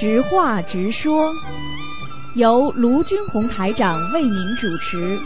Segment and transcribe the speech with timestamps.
[0.00, 1.32] 直话直说，
[2.36, 5.18] 由卢军红台长为您主持。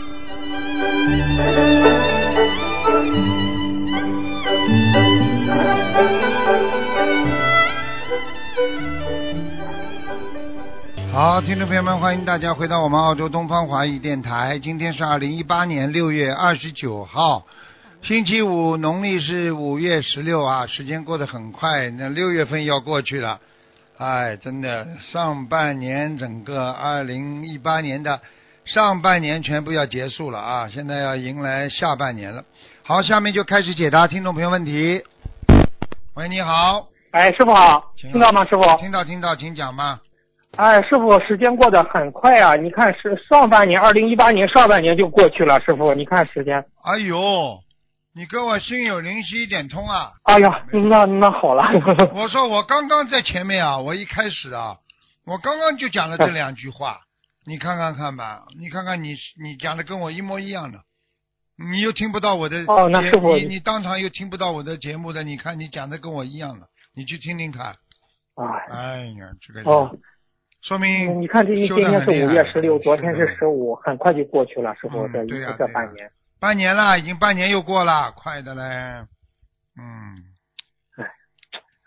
[11.13, 14.57] 好，听众朋友们，欢迎大家回到我们澳洲东方华语电台。
[14.57, 17.45] 今天是二零一八年六月二十九号，
[18.01, 20.65] 星期五，农历是五月十六啊。
[20.65, 23.39] 时间过得很快，那六月份要过去了。
[23.99, 28.19] 哎，真的，上半年整个二零一八年的
[28.65, 30.67] 上半年全部要结束了啊！
[30.67, 32.43] 现在要迎来下半年了。
[32.81, 35.03] 好，下面就开始解答听众朋友问题。
[36.15, 38.43] 喂，你好，哎，师傅好，听到吗？
[38.45, 39.99] 师傅，听到听到，请讲吧。
[40.55, 42.55] 哎，师傅，时间过得很快啊！
[42.55, 46.63] 你看，是上半年，二零一八年上半年就过去了，师傅，你看时间。
[46.83, 47.59] 哎呦，
[48.13, 50.11] 你跟我心有灵犀一点通啊！
[50.23, 51.63] 哎呀，那那好了。
[52.13, 54.77] 我说我刚刚在前面啊，我一开始啊，
[55.25, 56.99] 我刚刚就讲了这两句话，
[57.47, 60.77] 你看看看吧，你看看你你讲的跟我一模一样的，
[61.57, 67.75] 你又听不到我的哦，那师傅，你你当场又听不到我的节目的，你看你讲的跟我一样的，你去听听看。
[68.35, 69.89] 哎，哎呀，这个哦。
[70.63, 78.61] 说明你看，这一今天是五月十六，昨天是十五，很快就过去了，师傅，这一这半年，半年了，已经半年又过了，快的嘞，
[79.77, 80.15] 嗯，
[80.95, 81.05] 哎，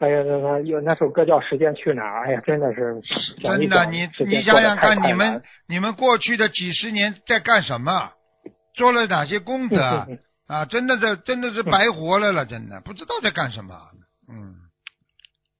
[0.00, 3.00] 哎呀，那那有那首歌叫《时间去哪儿》，哎呀，真的是，
[3.42, 8.12] 真的，你你想想看，你们你们过去的几十年在干什么？
[8.74, 10.06] 做了哪些功德
[10.48, 10.66] 啊？
[10.66, 13.74] 真的是真的是白活了了，真的不知道在干什么，
[14.28, 14.52] 嗯，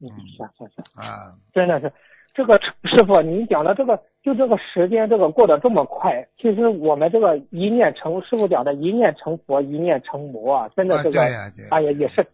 [0.03, 1.91] 嗯，是是是啊，真的是。
[2.37, 6.29] 这个师傅，您讲的这个，就这个时间，这个过得这么快。
[6.37, 12.27] 其实我们这个一念成，师傅讲的一念成佛，一念成魔啊，真的这个，哎呀，也是，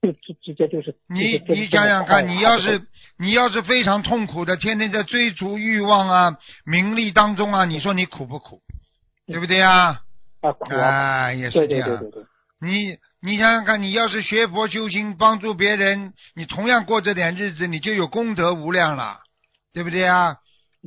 [0.00, 0.94] 就直直接就是。
[1.08, 2.80] 你你想想看，你要是
[3.18, 8.60] 你要是非常痛苦的，天天在追逐欲望啊、名利当中啊，你说你苦不苦？
[9.26, 10.02] 对不对啊？
[10.42, 11.88] 啊，苦啊，也是这样。
[12.60, 12.96] 你。
[13.24, 19.18] 你想想看，你要是学佛修心，帮助别人，你同样过这点日子，你就有功德无量了，
[19.72, 20.36] 对不对啊？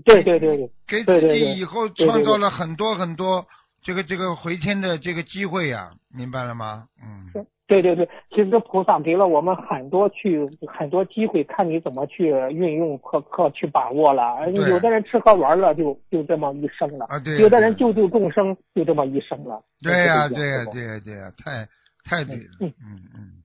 [0.03, 3.46] 对对对对，给自己以后创造了很多很多
[3.81, 6.84] 这个这个回天的这个机会呀，明白了吗？
[7.01, 14.52] 嗯，对对对，其实菩萨给了我们很多去很多机会，看你怎么去运用和和去把握了。
[14.52, 19.63] 有的人吃喝玩乐就就这么一生了，啊对，有的人救救众生就这么一生了。
[19.81, 21.66] 对呀对呀对呀对呀，太。
[22.05, 23.43] 太对了，嗯嗯嗯，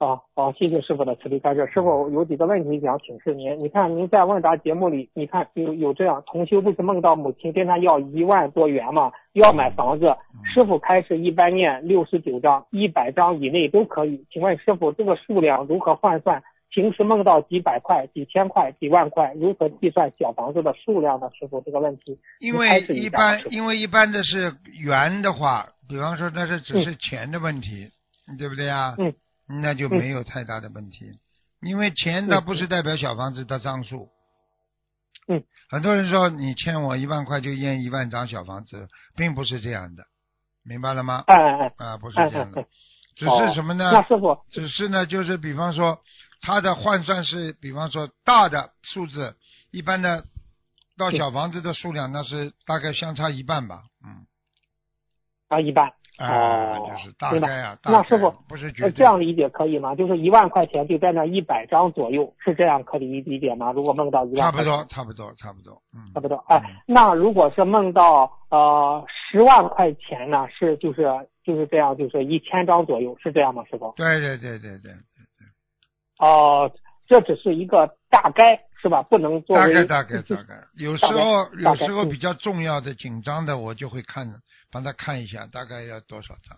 [0.00, 1.64] 好好，谢谢师傅的慈悲开示。
[1.72, 3.56] 师傅有几个问题想请示您。
[3.60, 10.16] 你看您在问答节目里，你看有有这样，同修不是梦到母亲跟他要一万多元嘛，要买房子。
[10.52, 14.26] 师傅开始一般念六十九章，一百章以内都可以。
[14.32, 16.42] 请问师傅这个数量如何换算？
[16.72, 21.30] 平时梦到几百块、几千块、几万块，如何计算小房子的数量呢？
[21.38, 25.68] 师傅这个问题，因为一般因为一般的是圆的话。
[25.88, 27.90] 比方说，那是只是钱的问题，
[28.38, 28.94] 对不对呀？
[28.98, 29.12] 嗯，
[29.60, 31.04] 那就没有太大的问题，
[31.60, 34.08] 因为钱它不是代表小房子的张数。
[35.28, 40.04] 嗯，很多人说你欠我一万块就验一万张小房子，并不是这样的，
[40.64, 41.24] 明白了吗？
[41.26, 42.64] 哎哎哎，啊，不是这样的，
[43.14, 43.90] 只是什么呢？
[43.92, 45.98] 那师傅，只是呢，就是比方说，
[46.42, 49.36] 它的换算是，比方说大的数字，
[49.70, 50.24] 一般的
[50.98, 54.26] 到小房子的数量，那是大概相差一半吧，嗯。
[55.48, 59.94] 啊，一般哦，就是大概啊，那师傅不是这样理解可以吗？
[59.94, 63.70] 就是一万块钱就在那一百张左右，是这样可以理解吗？
[63.72, 66.36] 如果梦到一万，差不多，差不多，差不多，嗯，差不多。
[66.48, 70.48] 哎，那如果是梦到呃十万块钱呢？
[70.58, 71.04] 是就是
[71.44, 73.62] 就是这样，就是一千张左右，是这样吗？
[73.70, 73.92] 师傅？
[73.96, 74.92] 对对对对对
[76.22, 76.70] 哦，
[77.06, 79.02] 这只是一个大概，是吧？
[79.02, 84.26] 不能作为大概大概大概，有时候有时候比较重要的紧张的，我就会看。
[84.74, 86.56] 帮他看一下，大概要多少张？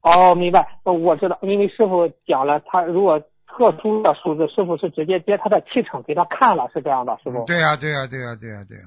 [0.00, 7.44] 哦，明白，我知道，因为师傅讲了，他如果特殊的数字，师傅是直接接他的气场给他看了，是这样的，师傅。
[7.44, 8.84] 对呀，对呀，对呀，对呀，对呀。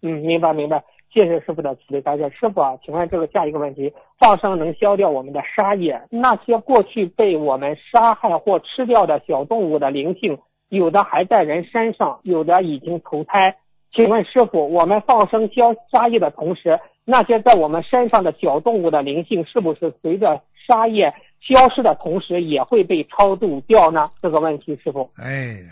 [0.00, 2.30] 嗯，明白，明白，谢谢师傅的慈悲开示。
[2.30, 6.02] 师傅啊，请问这个下一个问题，放生能消掉我们的杀业？
[6.10, 10.38] 那些过去被我们杀害或吃掉的小动物的灵性，
[10.68, 13.56] 有的还在人身上，有的已经投胎。
[13.90, 24.10] 请问师傅，我们放生消杀业的同时，那些在我们身上的小动物的灵性，是不是随着杀业消失的同时，也会被超度掉呢？
[24.20, 25.10] 这个问题，师傅。
[25.16, 25.70] 哎呀，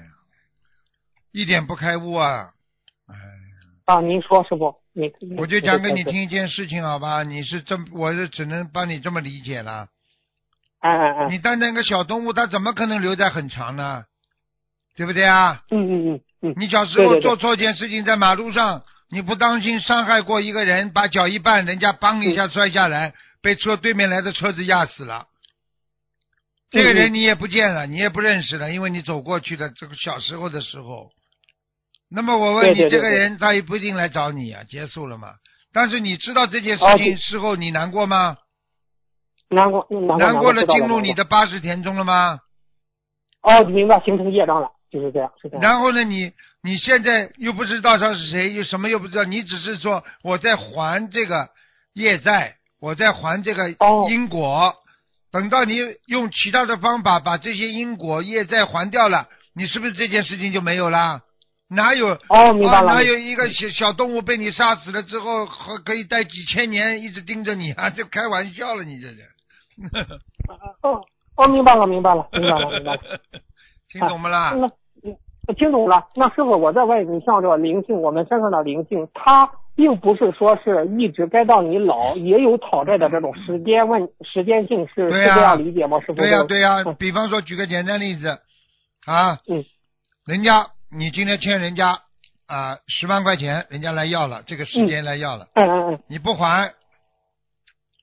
[1.32, 2.48] 一点不开悟啊！
[3.08, 3.14] 哎。
[3.84, 4.74] 啊，您说，师傅。
[4.98, 6.02] 你我就讲给你。
[6.04, 7.22] 听一件事情，好吧？
[7.22, 9.88] 你是这，我是只能帮你这么理解了。
[10.80, 14.04] 啊啊啊，你单单个小动物，它怎么可能留在很长呢？
[14.96, 15.60] 对不对啊？
[15.70, 25.26] 嗯嗯嗯嗯，你小时候做错一件事情，在马路上你不当心伤害过一个人，把脚一绊，人家梆一下摔下来，被车对面来的车子压死了。
[26.70, 31.10] 这个人你也不见了，你也不认识了，因为你走过去的这个小时候的时候。
[32.08, 35.34] 那么我问你，对对对这个人他也不一定来找你啊，结束了嘛？
[35.72, 38.36] 但是你知道这件事情事后你难过吗？
[39.48, 42.40] 难过难过难过了，进入你的八十田中了吗？
[43.42, 45.62] 哦，明白，形成业障了，就是这样，是这样。
[45.62, 46.32] 然后呢，你
[46.62, 51.50] 你现在又不知道他是谁，又什么又不知道，你只是说我在还这个
[51.92, 54.74] 业债，我在还这个哦因果。
[55.30, 61.20] 等到你用其他的方法把这些因果业债还掉了，你是不是这件事情就没有啦？
[61.68, 62.82] 哪有哦，明白啊？
[62.82, 62.94] 了。
[62.94, 67.90] 哪有一个小小动物被你杀死了之后，还可以待几千年一直盯着你 啊？
[67.90, 69.16] 这开玩笑了，你这是。
[70.82, 71.04] 哦
[71.36, 73.00] 哦，明白了，明白了， 明白了，明白了。
[73.88, 74.54] 听懂不啦？
[75.56, 76.06] 听懂了。
[76.14, 86.00] 那师傅，我再问你，像这个灵性，我们身上的灵性，它并不是说是一直该到你老，也有讨债的这种时间问时间性，是、是这样理解吗？
[86.00, 86.14] 师傅？
[86.14, 88.28] 对呀、对呀、嗯比方说，举个简单例子，
[89.04, 89.64] 啊，嗯，
[90.24, 92.00] 人家你今天欠人家
[92.46, 96.72] 啊十万块钱，人家来要了，这个时间来要了，嗯嗯嗯你不还，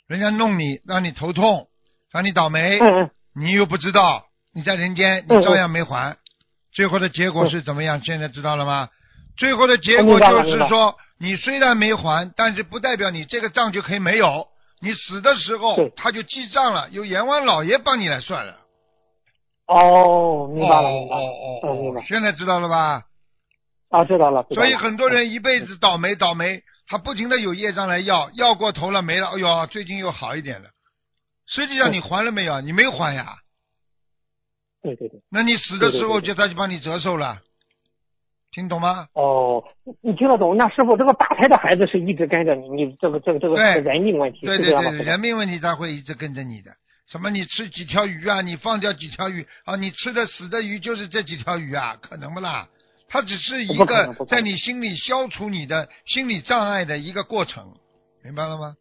[0.08, 1.68] 人家弄你，让你头痛，
[2.12, 6.18] 让你倒霉，嗯嗯，你又不知道，你在人间嗯你照样没还，
[6.74, 8.02] 最后的结果是怎么样？
[8.04, 8.90] 现在知道了吗？
[9.38, 14.48] 最后的结果就是说，你虽然没还，但是不代表你这个账就可以没有。
[14.82, 18.58] 你死的时候他就记账了，由阎王老爷帮你来算了。
[19.68, 22.06] 哦，明白了，明白了，哦哦嗯，明哦白，。
[22.06, 23.04] 现在知道了吧？
[23.90, 24.46] 啊，知道了。
[24.52, 30.70] 所以很多人一辈子倒霉倒霉，他不停的有业障来要，要过头了没了，哎呦，最近又好一点了。
[31.48, 32.60] 实际上你还了没有？
[32.62, 33.36] 你没还呀？
[34.82, 35.22] 对对对。
[35.30, 37.40] 那你死的时候就他就帮你折寿了，
[38.52, 39.08] 听懂吗？
[39.14, 40.58] 哦，你你听得懂？
[40.58, 44.72] 那师傅，这个打胎的孩子是一直跟着你，你这个这个这个对是人命问题，对对？
[44.72, 46.72] 对，人命问题他会一直跟着你的。
[47.12, 47.30] 什么？
[47.30, 48.42] 你吃几条鱼啊？
[48.42, 49.76] 你放掉几条鱼啊？
[49.76, 51.98] 你吃的死的鱼就是这几条鱼啊？
[52.02, 52.68] 可能不啦？
[53.10, 57.76] 它只是一个在你心里消除你的心理障碍的一个过程，
[58.24, 58.76] 明白了吗？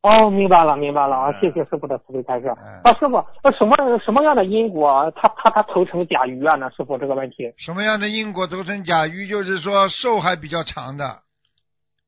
[0.00, 1.30] 哦，明白了，明白了啊！
[1.30, 2.46] 嗯谢谢师傅的慈悲开示。
[2.46, 6.54] 嗯啊，师傅，那什么什么样的因果，他他他投成甲鱼啊？
[6.56, 7.52] 呢，师傅这个问题。
[7.58, 9.26] 什么样的因果投成甲鱼？
[9.26, 11.20] 就是说寿还比较长的，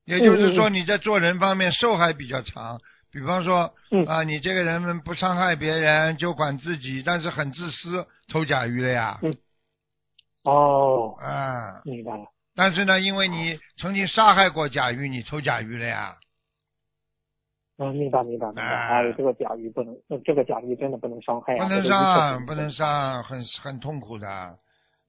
[0.05, 2.81] 也就是说你在做人方面寿还比较长。
[3.13, 9.19] 比方说嗯啊，你这个人不伤害别人，就管自己，但是很自私，偷甲鱼了呀。
[9.23, 9.35] 嗯
[10.45, 12.25] 哦，啊，明白了。
[12.55, 16.17] 但是呢，因为你曾经杀害过甲鱼，你偷甲鱼了呀。
[17.79, 18.63] 嗯，明白明白明白。
[18.63, 21.65] 哎哎，这个甲鱼不能，呃这个甲鱼真的不能伤害啊！
[21.65, 24.59] 不能这个鱼杀，不能伤，很很痛苦的，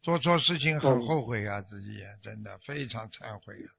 [0.02, 3.77] 做错事情很嗯后悔啊，自己真的非常忏悔啊。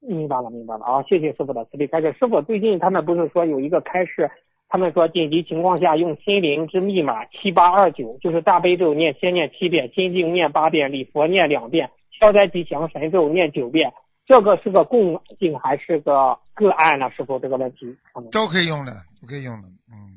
[0.00, 1.02] 明白了，明白了啊！
[1.02, 2.14] 谢谢师傅的慈悲开示。
[2.18, 4.30] 师傅，最近他们不是说有一个开示，
[4.68, 13.92] 他们说紧急情况下用心灵之密码七八二九，就是大悲咒念先念七遍，心经念八遍，礼佛念两遍，消灾吉祥神咒念九遍。
[14.26, 17.10] 这个是个共性还是个个案呢？
[17.16, 17.86] 师傅这个问题。
[18.14, 20.14] 嗯都可以用的，都可以用的，嗯。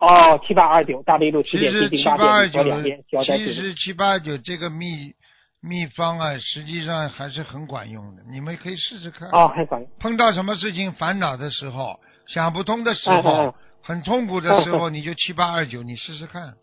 [0.00, 3.54] 哦，七八二九，大悲咒七遍，心经八遍，礼佛两遍，消灾吉祥。
[3.54, 5.14] 其实七八二九这个秘
[5.62, 9.28] 秘方啊，实际上还是很管用的，你们可以试试看。
[9.30, 16.54] 哦，很管用碰到什么事情烦恼的时候，想不通的时候，很痛苦的时候， 你就七八二九，你试试看。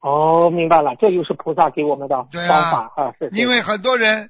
[0.00, 4.28] 哦，明白了，这就是菩萨给我们的方法啊，因为很多人，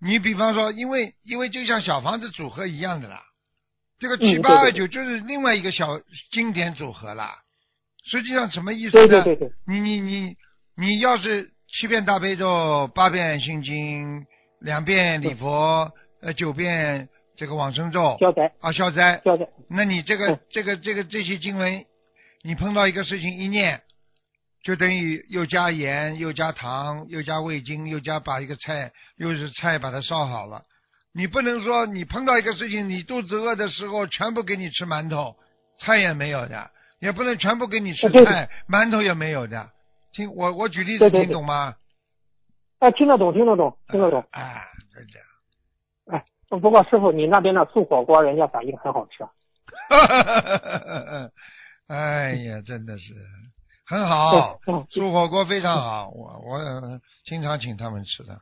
[0.00, 3.22] 你比方说，因为因为就像小房子组合一样的啦，
[4.00, 5.86] 这个嗯七八二九就是另外一个小
[6.32, 7.38] 经典组合啦。
[8.10, 9.06] 实际上什么意思呢？
[9.06, 10.36] 对对对对，你你你
[10.76, 14.24] 你要是七遍大悲咒，八遍心经，
[14.60, 19.46] 两遍礼佛，呃，九遍这个往生咒消灾啊消灾，消灾。
[19.68, 21.84] 那你这个嗯这个这个这些经文，
[22.42, 23.82] 你碰到一个事情一念，
[24.64, 30.62] 就等于又加盐又加糖又加味精又加把一个菜又是菜把它烧好了。
[31.12, 35.36] 你不能说你碰到一个事情，你肚子饿的时候全部给你吃馒头，
[35.80, 39.70] 菜也没有的，也不能全部给你吃菜，馒头也没有的。
[40.12, 41.74] 听我我举例子听懂吗？
[42.78, 44.24] 啊，听得懂，听得懂，听得懂。
[44.30, 45.26] 哎，就这样。
[46.06, 46.24] 哎，
[46.60, 49.26] 不过师傅，你那边的素火锅，人家反应很好吃。
[51.88, 53.14] 哎呀，真的是
[53.86, 58.40] 很好，嗯，素火锅非常好，我我呃经常请他们吃的。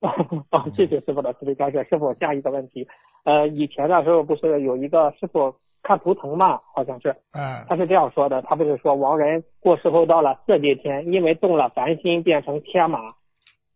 [0.00, 1.84] 嗯 哦，谢谢师傅的慈悲开示。
[1.90, 2.86] 师傅，下一个问题，
[3.24, 5.52] 呃，以前的时候不是有一个师傅
[5.82, 13.00] 看图腾嘛，好像是，嗯他是这样说的，他不是说亡人过世后到了色界天，因为动了凡心变成天马。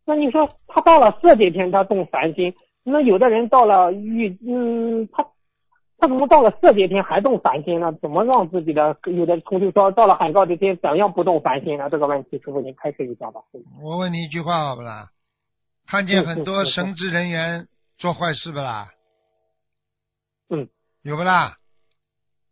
[0.04, 5.26] 那你说他到了色界天，他动凡心，那有的人到了欲，嗯，他
[5.98, 7.92] 他怎么到了色界天还动凡心呢？
[8.00, 11.90] 怎么让自己的有的同学说到了海告之天怎样不动凡心呢？
[11.90, 13.40] 这个问题师傅您开示一下吧。
[13.82, 15.08] 我问你一句话好不啦？
[15.86, 18.90] 看见很多神职人员做坏事不啦？
[20.48, 20.68] 嗯，
[21.02, 21.58] 有不啦？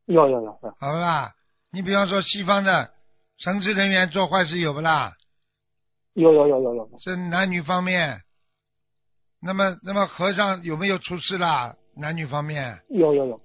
[0.07, 1.33] 有有有，有好不啦？
[1.73, 2.91] 你比方说西方的
[3.39, 5.15] 神职人员做坏事有不啦？
[6.15, 8.23] 有有有有有，是男女方面。
[9.41, 11.75] 那么，那么和尚有没有出事啦？
[11.97, 12.83] 男女方面？
[12.91, 13.41] 有有有。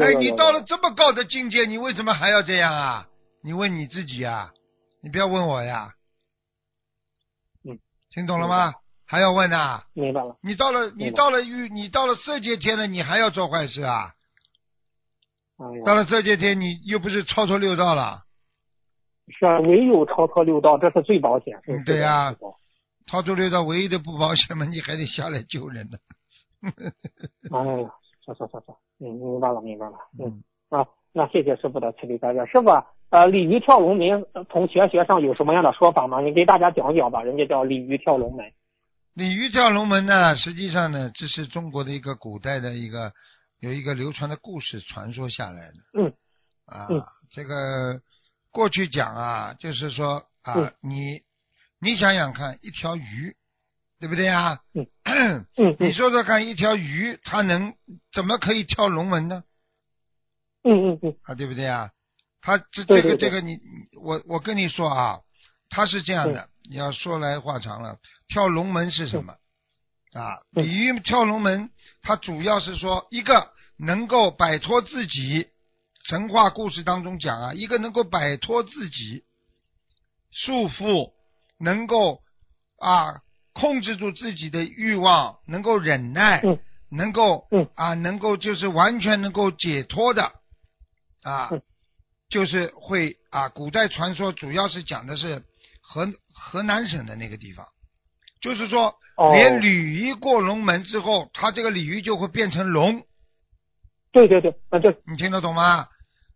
[0.00, 3.08] 哎，你到了这么高的境界，你为什么还要这样啊？
[3.42, 4.52] 你问你自己啊，
[5.02, 5.94] 你不要问我呀。
[7.64, 7.80] 嗯，
[8.10, 8.74] 听懂了吗？
[9.10, 9.82] 还要问啊？
[9.92, 10.36] 明白了。
[10.40, 14.14] 你到了，你到了欲，你到了色界天了，你还要做坏事啊？
[15.58, 18.22] 哎到了色界天，你又不是超脱六道了，
[19.26, 21.60] 是啊，唯有超脱六道，这是最保险。
[21.64, 22.32] 是嗯对呀
[23.08, 25.98] 超脱六道唯一的不保险嘛，你还得下来救人呢。
[27.50, 27.90] 哎呀，
[28.24, 32.46] 是是是是，嗯，明白了明白了，嗯啊，那谢谢师傅的慈悲开示。
[32.46, 36.20] 师傅啊，呃，鲤鱼跳龙门呃从玄学上有什么样的说法吗？
[36.20, 37.24] 你给大家讲讲吧。
[37.24, 38.52] 人家叫鲤鱼跳龙门。
[39.20, 43.12] 鲤鱼跳龙门呢，实际上呢，这是中国的一个古代的一个
[43.58, 45.74] 有一个流传的故事传说下来的。
[45.92, 46.14] 嗯。
[46.64, 48.00] 啊，嗯这个
[48.50, 51.20] 过去讲啊，就是说啊，嗯你
[51.80, 53.36] 你想想看，一条鱼，
[53.98, 54.58] 对不对啊？
[54.72, 54.86] 嗯
[55.58, 57.74] 嗯你嗯说说看，一条鱼它能
[58.14, 59.44] 怎么可以跳龙门呢？
[60.64, 61.90] 嗯嗯嗯啊，对不对啊？
[62.40, 63.58] 它这这个这个你
[64.02, 65.20] 我我跟你说啊，
[65.68, 67.98] 它是这样的，你要说来话长了。
[68.28, 69.32] 跳龙门是什么？
[70.12, 71.68] 啊，嗯鲤鱼跳龙门，
[72.00, 75.48] 它主要是说一个能够摆脱自己，
[76.04, 79.24] 神话故事当中讲啊，一个能够摆脱自己
[80.30, 81.10] 束缚，
[81.58, 82.22] 能够
[82.78, 83.20] 啊
[83.52, 86.56] 控制住自己的欲望，能够忍耐，嗯
[86.92, 90.22] 能够嗯啊能够就是完全能够解脱的
[91.22, 91.62] 啊嗯，
[92.28, 95.44] 就是会啊，古代传说主要是讲的是
[95.92, 97.66] 河河南省的那个地方，
[98.40, 103.02] 就是说哦连鲤鱼过龙门之后，它这个鲤鱼就会变成龙，
[104.12, 105.88] 对对对，啊对，你听得懂吗？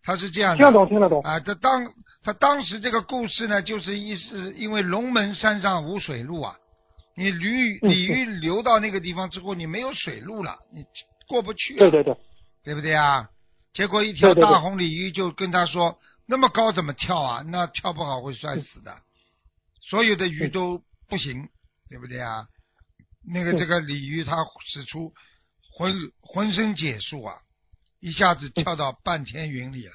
[0.03, 1.23] 他是这样听得懂听得懂。
[1.23, 1.89] 啊，这当
[2.25, 6.57] 他当时这个故事呢，就是意思因为龙门山上无水路啊，
[7.17, 10.85] 你驴嗯鲤鱼流到那个地方之后，你没有水路了，你
[11.29, 12.17] 过不去、啊，对对对，
[12.65, 13.29] 对不对啊？
[13.73, 17.43] 结果一条大红鲤鱼就跟他说：“那么高怎么跳啊？
[17.47, 18.93] 那跳不好会摔死的。
[19.89, 21.49] 所有的鱼嗯都不行，
[21.89, 22.47] 对不对啊？
[23.27, 24.37] 那个嗯这个鲤鱼它
[24.67, 25.13] 使出
[25.73, 27.35] 浑浑身解数啊，
[28.01, 29.93] 一下子跳到半天云里了，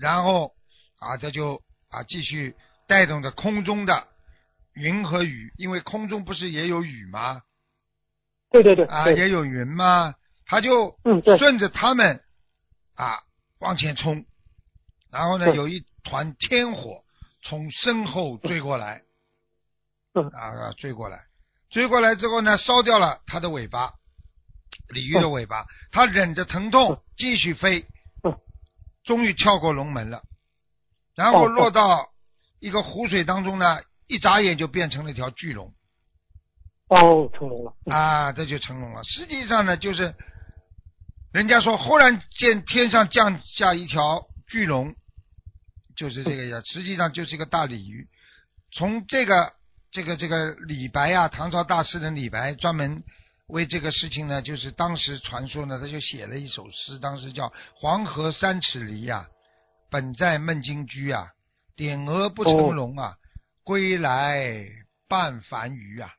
[0.00, 0.54] 然后
[0.98, 2.54] 啊，这就啊继续
[2.86, 4.08] 带动着空中的
[4.74, 7.42] 云和雨，因为空中不是也有雨吗？
[8.50, 10.14] 对对对啊，对，也有云吗？
[10.46, 12.22] 他就嗯顺着他们
[12.94, 13.18] 啊
[13.60, 14.24] 往前冲，
[15.10, 17.02] 然后呢，有一团天火
[17.48, 19.02] 从身后追过来，
[20.12, 20.28] 嗯。
[20.28, 21.18] 啊追过来，
[21.70, 23.94] 追过来之后呢，烧掉了它的尾巴，
[24.88, 27.86] 鲤鱼的尾巴，它忍着疼痛继续飞
[28.22, 28.36] 嗯，
[29.02, 30.22] 终于跳过龙门了，
[31.14, 32.06] 然后哦落到
[32.60, 35.72] 一个湖水当中呢，一眨眼就变成了一条巨龙。
[36.88, 37.74] 哦，成龙了。
[37.86, 37.94] 嗯。
[37.94, 39.02] 啊，这就成龙了。
[39.04, 40.14] 实际上呢，就是
[41.32, 44.94] 人家说忽然见天上降下一条巨龙，
[45.98, 46.62] 就是这个呀。
[46.64, 48.06] 实际上就是一个大鲤鱼。
[48.72, 49.52] 从这个
[49.90, 53.02] 这个这个李白啊，唐朝大诗人李白专门
[53.48, 59.26] 为这个事情呢，就是当时传说呢，他就写了一首诗，当时叫《黄河三尺离》呀，
[59.90, 61.28] 本在孟津居啊，
[61.74, 63.16] 点鹅不成龙啊，
[63.64, 64.64] 归来
[65.08, 66.10] 半凡鱼啊。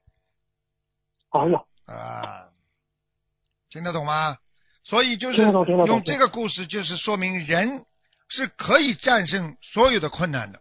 [1.29, 2.49] 哎呀，啊，
[3.69, 4.37] 听得懂吗？
[4.83, 7.85] 所以就是用这个故事，就是说明人
[8.29, 10.59] 是可以战胜所有的困难的。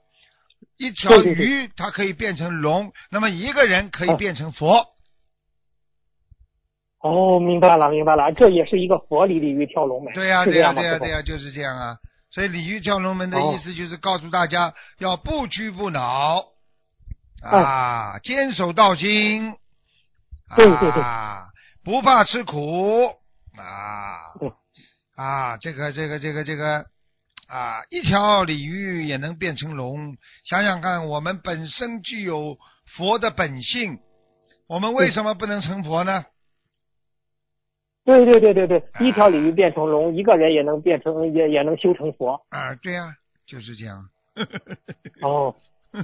[0.76, 4.84] 一条鱼它可以变成龙，那么一个人可以啊变成佛。
[7.00, 10.12] 哦，明白了明白了，这也是一个佛理鲤鱼跳龙门。
[10.14, 11.96] 对呀、是对呀、对呀对呀、就是这样啊。
[12.30, 16.44] 所以鲤鱼跳龙门的哦意思就是告诉大家要不屈不挠
[17.42, 19.54] 哎啊，坚守道心。
[20.56, 21.46] 对对对啊，
[21.84, 23.06] 不怕吃苦
[23.56, 24.52] 啊对
[25.16, 26.86] 啊，这个这个这个这个
[27.48, 30.16] 啊，一条鲤鱼也能变成龙。
[30.44, 32.58] 想想看，我们本身具有
[32.96, 33.98] 佛的本性，
[34.68, 36.26] 我们为什么不能成佛呢？
[38.04, 42.40] 对对对对对，一条鲤鱼变成龙，一个人也能变成也也能修成佛。
[42.50, 43.14] 啊，对呀、
[43.46, 44.08] 就是这样。
[45.20, 45.54] 哦，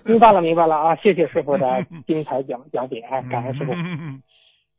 [0.04, 0.96] 明白了明白了啊！
[0.96, 3.72] 谢谢师傅的 精彩讲讲解，哎，感恩师傅。
[3.72, 4.22] 嗯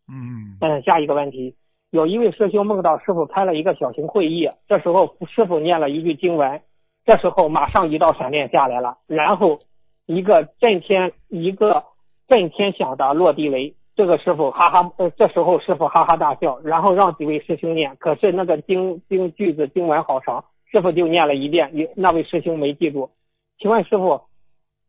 [0.07, 1.55] 嗯嗯，下一个问题，
[1.95, 6.59] 有一位师兄梦到师傅开了一个小型会议，这时候师傅念了一句经文，
[7.05, 9.59] 这时候马上一道闪电下来了，然后
[10.05, 11.85] 一个震天一个
[12.27, 13.75] 震天响的落地雷。
[13.95, 23.11] 这个师傅哈哈，呃，这时候师傅哈哈大笑，然后让几位师兄念，可是那个经经句子经文好长，师傅就念了一遍，有那位师兄没记住。
[23.57, 24.23] 请问师傅，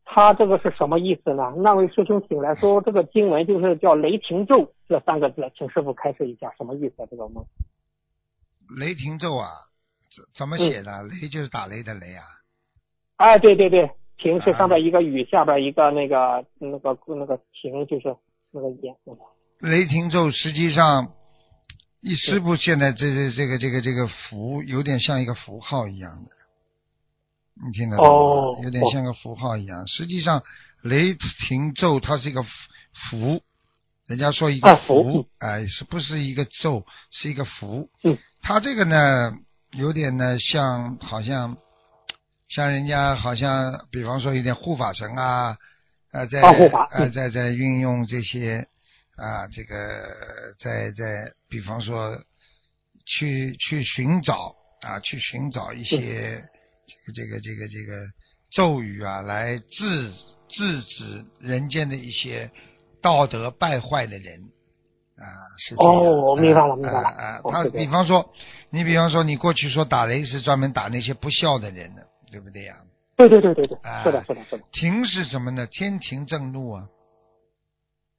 [0.08, 1.52] 他这个是什么意思呢？
[1.58, 7.06] 那位师兄醒来说，这个经文就是叫雷霆咒这三个字，请师傅开示一下什么意思、啊？
[7.10, 7.44] 这个梦？
[8.78, 9.48] 雷霆咒啊，
[10.08, 11.02] 怎怎么写的？
[11.02, 12.22] 雷就是打雷的雷啊。
[13.16, 18.16] 哎，对对对，霆是上边一个雨，下边一个那个那个那个霆就是
[18.52, 18.94] 那个眼。
[19.58, 21.12] 雷霆咒实际上，
[22.00, 26.30] 一师傅现在这这这个这个这个符有点像一个符号一样的，
[27.64, 28.10] 你听得懂吗？
[28.12, 29.86] 哦有点像个符号一样。
[29.88, 30.42] 实际上，
[30.82, 31.14] 雷
[31.48, 32.42] 霆咒它是一个
[33.10, 33.42] 符，
[34.06, 36.86] 人家说一个啊符啊，哎、是不是一个咒？
[37.10, 37.88] 是一个符。
[38.04, 38.18] 嗯。
[38.42, 39.36] 它这个呢，
[39.72, 41.56] 有点呢像好像
[42.48, 45.56] 像人家好像，比方说有点护法神啊，
[46.12, 48.68] 呃，在啊护法呃嗯在在运用这些
[49.16, 52.16] 啊，这个在在比方说
[53.06, 56.44] 去去寻找啊，去寻找一些
[56.86, 58.06] 这个这个这个这个
[58.52, 60.12] 咒语啊，来制
[60.48, 62.50] 制止人间的一些
[63.02, 64.40] 道德败坏的人
[65.16, 65.24] 啊，
[65.58, 68.32] 是这样哦明白了明白了啊啊他比方说，
[68.70, 72.74] 你比方说，你过去说打雷是专门打那些不孝的人的，对不对呀？
[73.16, 75.66] 对对对对对，啊是的是的是的，庭是什么呢？
[75.66, 76.86] 天庭正怒啊！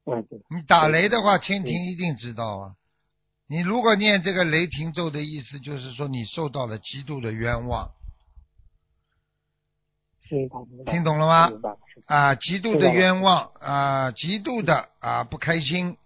[0.05, 2.71] 嗯对，你打雷的话，天庭一定知道啊。
[3.47, 7.91] 你如果念这个雷霆咒的意思，就是说你受到了极度的冤枉。
[10.85, 11.51] 听懂了吗？
[12.05, 15.97] 啊，极度的冤枉啊，极度的啊不开心，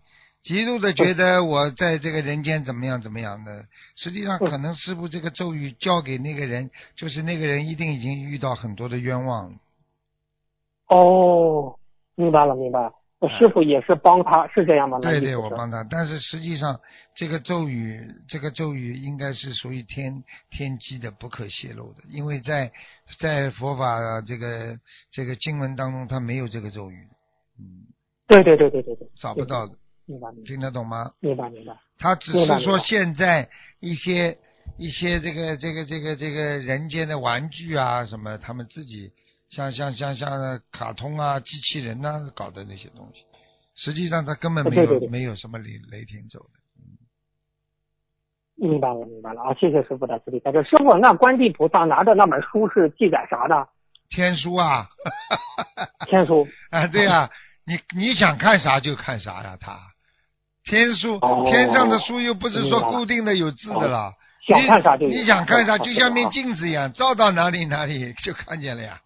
[0.41, 3.65] 极度的觉得我在这个人间怎么样怎么样的。
[3.95, 9.57] 实际上，可能师傅这个咒语教给那个人，就是那个人一定已经遇到很多的冤枉了。
[10.87, 11.75] 哦，
[12.15, 12.93] 明白了明白了。
[13.29, 14.99] 师傅也是帮他，是这样吗？
[14.99, 15.83] 对对，我帮他。
[15.89, 16.79] 但是实际上，
[17.15, 22.71] 这个咒语，这个咒语应该是属于天天机的，不可泄露的，因为在
[23.19, 24.75] 在佛法这个
[25.11, 27.07] 这个经文当中，它没有这个咒语，
[27.59, 27.85] 嗯，
[28.27, 29.73] 对对对对对对，找不到的，
[30.05, 31.11] 明白明白听得懂吗？
[31.19, 31.73] 明白明白。
[31.99, 33.47] 他只是说现在
[33.79, 34.35] 一些
[34.79, 39.11] 一些这个这个这个这个人间的玩具啊什么，他们自己
[39.51, 40.29] 像像像像
[40.71, 43.23] 卡通啊、机器人呐、搞的那些东西，
[43.75, 46.61] 实际上他根本没有没有什么雷雷霆走的。
[48.55, 49.53] 明白了，明白了啊！
[49.55, 50.63] 谢谢师傅的慈悲开示。
[50.63, 53.67] 师傅，那观地菩萨拿的那本书是记载啥的？
[54.09, 54.87] 天书啊，
[56.07, 56.47] 天书。
[56.69, 57.29] 啊对呀、
[57.65, 59.77] 你你想看啥就看啥呀，他
[60.63, 64.13] 天书、哦天上的书又不是说固定的有字的了。
[64.45, 68.99] 想看啥就有你你想看啥，哦就像面哦镜子一样，照到哪里哪里就看见了呀。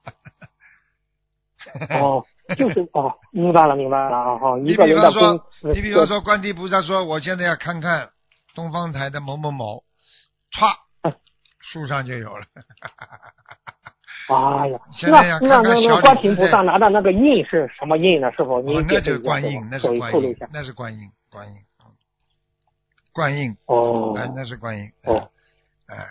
[1.89, 2.23] 哦，
[2.57, 4.39] 就是哦，明白了，明白了啊！
[4.41, 8.09] 哦，你比方说，，你比方说，观地菩萨说，我现在要看看
[8.53, 9.83] 东方台的某某某，
[10.51, 11.13] 歘嗯，
[11.59, 12.45] 书上就有了。
[14.27, 18.31] 哎呀， 现在要那那那看看小那观世菩萨拿的那个印是什么印呢？
[18.31, 20.35] 师傅，您哦，那就是观音，那是观音。
[20.53, 21.55] 那是观音，观音，
[23.15, 25.31] 嗯观音，哦，哎，那是观音，哦。
[25.87, 26.07] 哎，哎，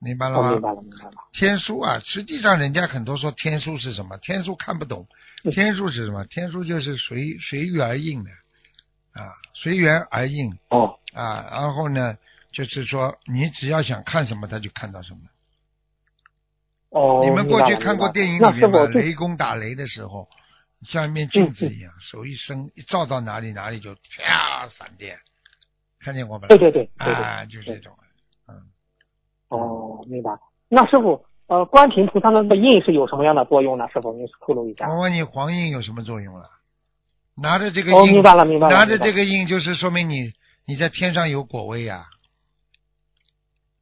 [0.00, 0.50] 明白了哦，吗？
[0.52, 1.12] 明白了，明白了。
[1.32, 5.08] 天书啊，实际上人家很多说天书是什么，天书看不懂，
[5.42, 5.50] 嗯。
[5.50, 6.24] 天书是什么？
[6.26, 10.56] 天书就是随随遇而应的，啊，随缘而应。
[10.68, 12.16] 哦，啊，然后呢，
[12.52, 15.20] 就是说你只要想看什么，他就看到什么。
[16.90, 20.28] 哦，你们过去看过电影里面雷公打雷的时候，
[20.86, 25.18] 像一面镜子一样，手一伸，一照到哪里哪里就啪闪电，
[26.02, 26.48] 看见过没？
[26.48, 26.90] 对对对。
[26.98, 27.92] 啊，就是这种，
[28.48, 28.54] 嗯，
[29.48, 30.30] 哦，明白。
[30.68, 33.86] 那师傅，呃，观世菩萨的那个印是有什么样的作用呢？
[33.92, 34.88] 师傅，您透露一下。
[34.88, 36.44] 我问你，黄印有什么作用了？
[37.34, 38.74] 拿着这个哦，印，明白了，明白了。
[38.74, 40.32] 拿着这个印，就是说明你
[40.66, 42.04] 你在天上有果位呀、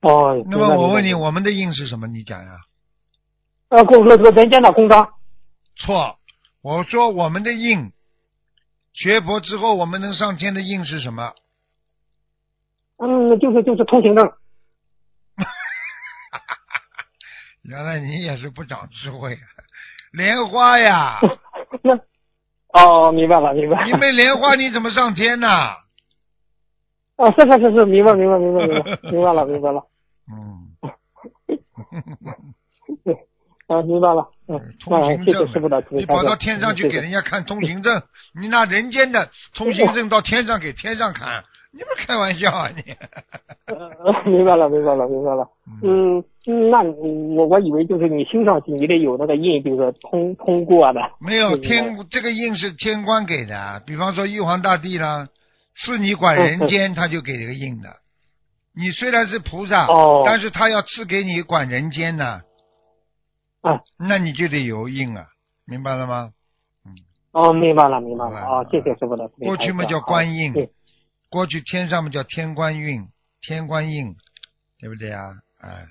[0.03, 2.07] 哦，那么我问你，我们的印是什么？
[2.07, 2.51] 你讲呀？
[3.71, 5.09] 呃，公这个人间的公章。
[5.77, 6.17] 错，
[6.63, 7.93] 我说我们的印，
[8.93, 11.33] 学佛之后我们能上天的印是什么？
[13.03, 14.31] 嗯，就是就是通行证。
[17.63, 19.41] 原来你也是不长智慧啊！
[20.13, 21.19] 莲花呀，
[21.83, 21.99] 那
[22.73, 23.87] 哦，明白了，明白了。
[23.87, 25.49] 你没莲花你怎么上天呢？
[27.17, 29.87] 哦，是是是是，明白明白明白明白，明白了明白了。
[30.31, 30.67] 嗯。
[33.05, 33.15] 对，
[33.69, 34.29] 啊，明白了。
[34.49, 38.03] 嗯， 通行谢谢的证，你跑到天上去给人家看通行证，
[38.35, 42.83] 你拿人间的通行证到天上给天上看，你不是开玩笑啊你？
[44.31, 45.49] 明白了明白了明白了。
[45.83, 46.25] 嗯，
[46.71, 51.01] 那我我以为就是你修上去，你得有那个印，就是通通过的。
[51.21, 55.29] 没有天，这个印是天官给的，比方说玉皇大帝啦，
[55.75, 57.89] 赐你管人间， 他就给这个印的。
[58.75, 59.87] 你虽然是菩萨，
[60.25, 62.41] 但是他要赐给你管人间呢。
[63.61, 65.27] 啊，那你就得有印啊，
[65.67, 66.31] 明白了吗？
[66.85, 66.95] 嗯。
[67.33, 68.41] 哦，明白了，明白了。
[68.41, 69.29] 哦，谢谢师傅的。
[69.41, 70.53] 过去嘛叫官印，
[71.31, 73.07] 过去天上面叫天官运、
[73.41, 74.15] 天官印，
[74.79, 75.23] 对不对啊？
[75.63, 75.87] 哎。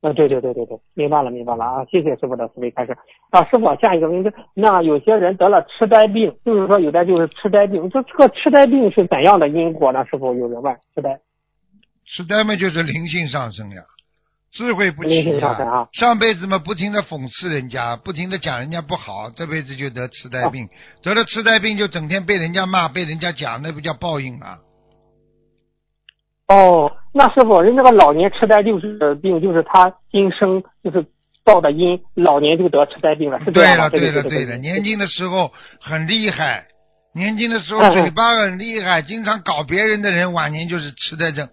[0.00, 1.84] 啊，对对对对对，明白了，明白了啊！
[1.84, 2.96] 谢谢师傅的慈悲开示。
[3.28, 10.02] 啊，师傅，下一个问题，那有些人得了痴呆病，就是说有的就是痴呆病，这这个痴呆病是怎样的因果呢？
[10.06, 11.20] 师傅有人问，痴呆。
[12.06, 13.82] 痴呆嘛，就是灵性上升呀，
[14.52, 15.86] 智慧不齐呀。
[15.92, 20.66] 上辈子嘛，不停的讽刺人家，不停的讲人家不好，这辈子就得痴呆病。
[21.02, 24.56] 得了痴呆病，就整天被人家骂，被人家讲，那不叫报应啊。
[26.50, 31.06] 哦，那师傅，人那个老年痴呆就是病，就是他今生就是
[31.44, 33.90] 报的因，老年就得痴呆病了，是这样的。
[33.90, 36.66] 对了，对了，对了，年轻的时候很厉害，
[37.14, 41.48] 年轻的时候嘴巴很厉害，经常搞别人的人，晚年就是痴呆症。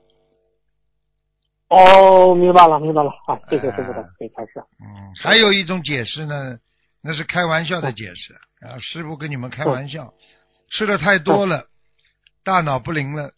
[1.70, 3.38] 哦，明白了，明白了啊！
[3.50, 4.60] 谢谢师傅的可以开始。
[4.82, 6.58] 嗯，还有一种解释呢，
[7.04, 8.34] 那是开玩笑的解释
[8.66, 8.80] 啊。
[8.80, 10.14] 师傅跟你们开玩笑，
[10.72, 11.66] 吃的太多了，
[12.44, 13.32] 大脑不灵了，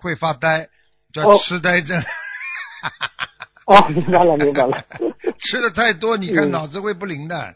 [0.00, 0.68] 会发呆，
[1.12, 2.00] 叫痴呆症。
[3.66, 4.84] 哦，明白了，明白了。
[5.40, 7.54] 吃的太多，你看脑子会不灵的，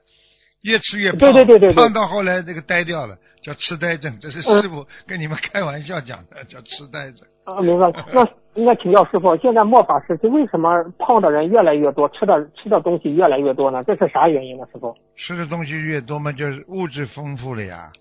[0.62, 4.18] 越吃越胖，对对对对，胖到后来这个呆掉了，叫痴呆症。
[4.20, 7.26] 这是师傅跟你们开玩笑讲的，叫痴呆症。
[7.44, 8.06] 啊，明白了。
[8.12, 8.26] 那。
[8.54, 13.84] 应该请教师傅，现在末法时期为什么胖的人越来越多，吃的吃的东西越来越多呢？
[13.84, 14.66] 这是啥原因呢？
[14.72, 14.92] 师傅？
[15.16, 17.92] 吃的东西越多嘛，就是物质丰富了呀。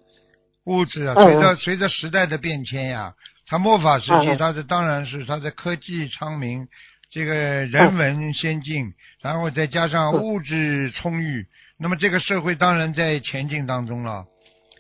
[0.65, 3.13] 物质啊，随着随着时代的变迁呀，
[3.47, 6.67] 它末法时期，他的当然是他的科技昌明，
[7.10, 11.47] 这个人文先进，然后再加上物质充裕，
[11.79, 14.25] 那么这个社会当然在前进当中了。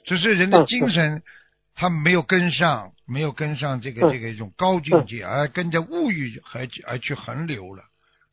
[0.05, 1.23] 只是人的精神，
[1.75, 2.91] 他没有跟上。
[3.09, 7.81] 没有跟上这个这个一种高境界，而跟着物欲而而去横流了，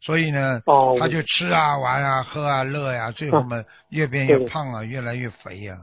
[0.01, 0.61] 所以呢，
[0.99, 5.79] 他就吃啊玩啊喝啊乐呀，最后嘛越变越胖啊，越来越肥呀，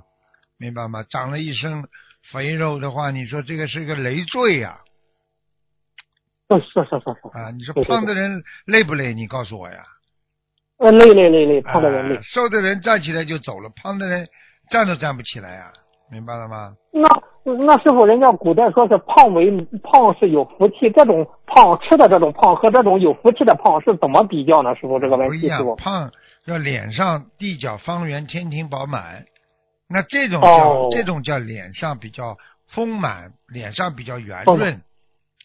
[0.60, 1.06] 明白吗？
[1.10, 1.86] 长了一身
[2.32, 4.78] 肥肉的话，你说这个是个累赘呀。
[6.50, 9.14] 是是是是啊，你说胖的人累不累？
[9.14, 9.78] 你告诉我呀。
[10.78, 12.20] 呃，累累累累，胖的人累。
[12.24, 14.28] 瘦的人站起来就走了，胖的人
[14.70, 15.72] 站都站不起来呀，
[16.12, 16.74] 明白了吗？
[16.92, 17.08] 那。
[17.44, 19.50] 那师傅，人家古代说是胖为
[19.82, 24.76] 胖是有福气，这种胖吃的这种胖和这种有福气的胖是怎么比较呢？
[24.76, 25.76] 师傅，这个问题师傅。
[25.76, 26.12] 胖
[26.46, 29.26] 要脸上地角方圆，天庭饱满，
[29.92, 34.82] 那这种叫这种叫脸上比较丰满，脸上比较圆润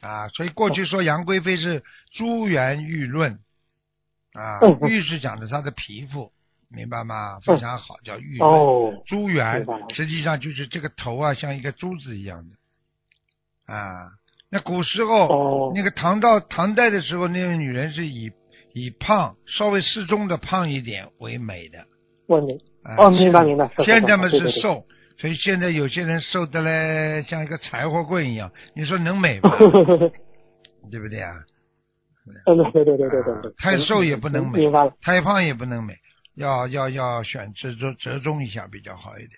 [0.00, 0.28] 啊。
[0.28, 1.82] 所以过去说杨贵妃是
[2.12, 3.38] 珠圆玉润
[4.32, 6.32] 啊，玉是讲的她的皮肤。
[6.68, 7.38] 明白吗？
[7.46, 14.10] 非常好，叫玉润珠圆，实际上就是这个头啊，像一个珠子一样的啊。
[14.50, 18.32] 那古时候，那个唐到唐代的时候，那个女人是以
[18.74, 21.86] 以胖稍微适中的胖一点为美的。
[22.26, 22.58] 我明
[22.98, 23.70] 哦，明白明白。
[23.78, 24.84] 现在嘛是瘦，
[25.18, 28.50] 所以现在有些人瘦的嘞，像一个柴火棍一样。
[28.74, 29.50] 你说能美吗？
[30.90, 31.32] 对不对啊？
[32.44, 33.52] 对对对对对对。
[33.58, 34.70] 太瘦也不能美。
[35.00, 35.94] 太胖也不能美。
[36.36, 39.30] 要要要选折中折中一下比较好一点。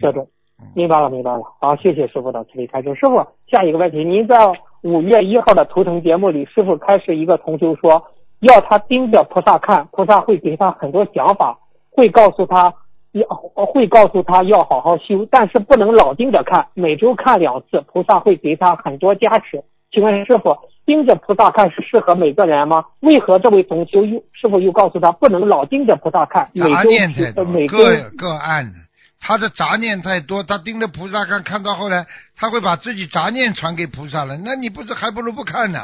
[0.00, 0.26] 折中，
[0.74, 1.42] 明白了明白了。
[1.60, 2.94] 好，谢谢师傅的慈悲开示。
[2.94, 4.36] 师傅，下一个问题，您在
[4.82, 8.02] 五月一号的图腾节目里，师傅开始一个同修说，
[8.40, 11.58] 要他盯着菩萨看，菩萨会给他很多想法，
[12.00, 12.72] 会告诉他
[13.12, 13.26] 要
[13.66, 19.62] 会告诉他要好好修，但是不能老盯着看，每周看两次，菩萨会给他很多加持。
[19.92, 20.56] 请问师傅？
[20.86, 22.86] 盯着菩萨看是适合每个人吗？
[23.00, 26.50] 为何这位同修又师傅又告诉他不能老盯着菩萨看？
[26.54, 28.78] 杂念太多，各各暗的，
[29.20, 34.38] 他的杂念太多，他盯着菩萨看，看到后来他会把自己杂念传给菩萨了。
[34.38, 35.80] 那你不是还不如不看呢？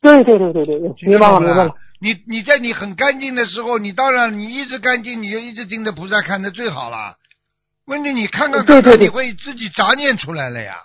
[0.00, 1.74] 对对对对对，明白了明白了。
[2.00, 7.16] 你你在你很干净的时候，你当然你一直干净，你就一直盯着菩萨看，那最好了。
[7.86, 10.76] 问题你看看看看，你会自己杂念出来了呀。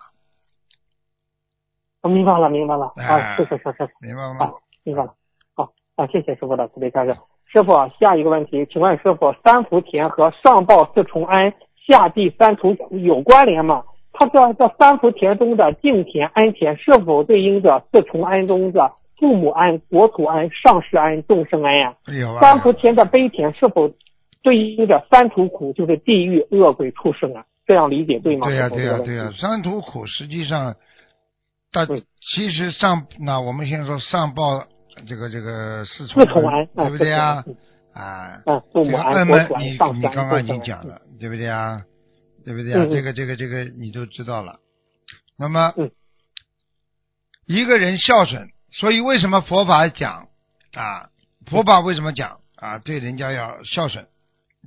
[2.02, 2.92] 我明白了，明白了。
[2.96, 4.52] 啊，是是是是，明白吗？
[4.84, 5.14] 明白了。
[5.54, 7.16] 好，啊，谢谢师傅的慈悲开示。
[7.46, 11.54] 师傅，下一个问题，请问师傅，三福田和上报四重恩
[11.88, 13.84] 下地三途苦有关联吗？
[14.12, 18.92] 他这这三福田中的敬田、安田是否对应着四重安中的
[19.24, 21.96] 父母安、国土安、上世安、众生安呀？
[22.42, 23.90] 三伏天的悲田是否
[24.42, 27.46] 对应着三途苦，就是地狱、恶鬼、畜生啊？
[27.66, 28.48] 这样理解对吗？
[28.48, 30.76] 对呀、对呀、对呀、三途苦实际上，
[31.72, 34.62] 但其实上那我们先说上报
[35.08, 37.42] 这个这个四重四重安，对不对呀、
[37.94, 38.42] 啊？
[38.46, 39.26] 嗯，父这个母安、
[39.64, 40.62] 你刚刚已经。
[40.64, 41.82] 讲了，对不对啊？
[42.44, 42.86] 对不对啊？
[42.92, 44.60] 这个这个这个你都知道了。
[45.38, 45.90] 那么，嗯
[47.46, 50.28] 一个人孝顺，所以为什么佛法讲
[50.74, 51.10] 啊？
[51.46, 52.80] 佛法为什么讲啊？
[52.80, 54.08] 对人家要孝顺，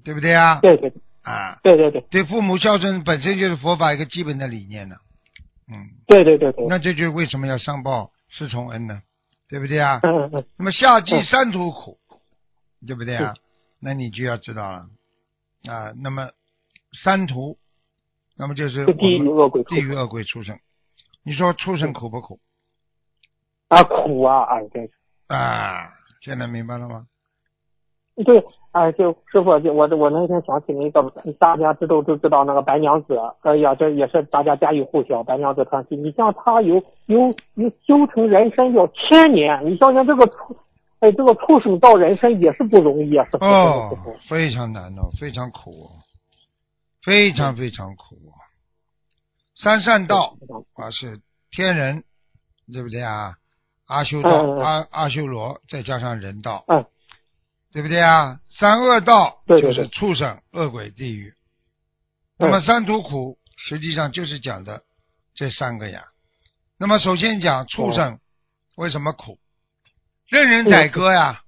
[0.05, 0.61] 对不对啊？
[0.61, 0.92] 对对
[1.23, 4.97] 啊，对对对对父母孝顺本身就是佛法一个基本的理念呢。
[5.69, 5.75] 嗯，
[6.07, 6.66] 对对对对。
[6.69, 9.03] 那这就是为什么要上报四重恩呢？
[9.49, 10.01] 对不对啊？
[10.03, 11.99] 嗯嗯嗯，那么下济三途苦，
[12.87, 13.40] 对不对啊嗯？
[13.81, 14.87] 那你就要知道了
[15.69, 15.92] 啊。
[15.97, 16.31] 那么
[17.03, 17.59] 三途，
[18.37, 20.59] 那么就是是地狱恶鬼地狱恶鬼畜生。
[21.25, 22.38] 你说畜生苦不苦
[23.69, 24.91] 啊苦啊啊对
[25.29, 25.93] 啊？
[26.23, 27.07] 现在明白了吗？
[28.25, 31.03] 对啊就师傅就我我那天想起那个
[31.39, 35.97] 大家知道都知道那个白娘子，哎呀这也是大家家喻户晓白娘子传奇。
[35.97, 40.57] 你像她有有有修成人身要千年，你想想这个畜
[41.01, 43.91] 哎这个畜生到人身也是不容易啊，师傅哦，
[44.29, 45.91] 非常难哦，非常苦哦，
[47.05, 48.33] 非常非常苦哦。
[49.55, 50.37] 三善道
[50.75, 52.03] 啊是天人，
[52.73, 53.35] 对不对啊？
[53.87, 56.85] 阿修道、阿阿修罗，再加上人道，嗯
[57.72, 58.40] 对不对啊？
[58.59, 61.31] 三恶道就是畜生、恶鬼、地狱。
[61.31, 61.33] 嗯
[62.38, 64.83] 那么三途苦实际上就是讲的
[65.35, 66.05] 这三个呀。
[66.79, 68.18] 那么首先讲畜生
[68.77, 69.38] 为什么苦？
[70.29, 71.40] 任人宰割呀，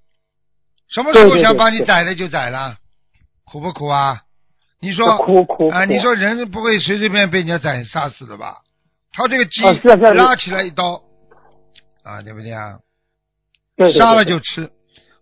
[0.87, 2.77] 什么时候想把你宰了就宰了，
[3.43, 4.23] 苦不苦啊？
[4.79, 8.57] 你说苦苦啊，你说人不会随随便被人家宰杀死的吧？
[9.11, 9.61] 他这个鸡
[10.15, 11.03] 拉起来一刀，
[12.09, 12.79] 啊，对不对啊？
[13.75, 14.71] 对对对杀了就吃。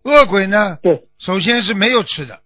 [0.02, 2.40] 恶鬼呢，对首先是没有吃的，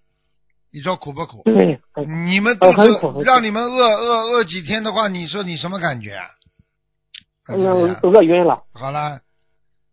[0.72, 1.42] 你说苦不苦？
[1.44, 6.26] 对嗯你们肚呃很苦很苦子让你们饿饿饿几天的话，你说你什么感觉啊？
[7.46, 9.20] 对不对啊嗯饿晕了，好了，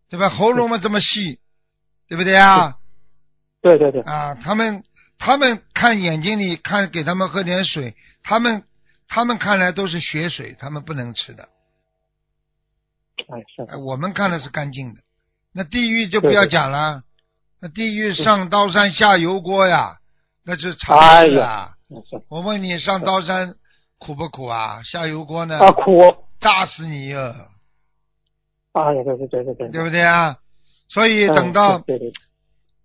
[0.08, 0.28] 对吧？
[0.30, 1.38] 喉咙嘛这么细，
[2.08, 2.76] 对不对啊？
[3.62, 4.82] 对对对啊，他们
[5.18, 8.64] 他们看眼睛里看，给他们喝点水，他们
[9.06, 11.48] 他们看来都是血水，他们不能吃的。
[13.28, 15.00] 哎是哎我们看的是干净的。
[15.52, 17.02] 那地狱就不要讲了，
[17.60, 19.96] 那地狱上刀山下油锅呀，
[20.44, 21.74] 那是常哎事啊。
[21.88, 23.54] 是我问你，上刀山
[23.98, 24.80] 苦不苦啊？
[24.84, 25.58] 下油锅呢？
[25.58, 27.34] 啊苦，炸死你呀，
[28.72, 30.36] 哎对对对对对，对不对啊？
[30.88, 32.12] 所以嗯等到对对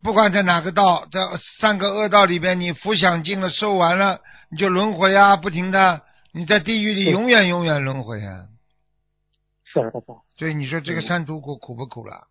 [0.01, 1.19] 不管在哪个道，在
[1.59, 8.45] 三个恶道里边，你福享尽了，受完了，你就轮回啊，不停的，你在地狱里嗯永远永远轮回啊。
[9.81, 10.05] 是是是。
[10.37, 12.27] 所以你说这嗯个三途苦苦不苦了？